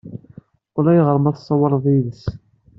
Ulayɣer 0.77 1.17
ma 1.19 1.31
tessawleḍ 1.35 1.85
yid-s. 1.93 2.23